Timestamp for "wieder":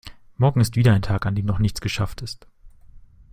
0.75-0.93